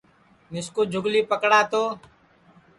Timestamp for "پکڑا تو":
1.31-1.83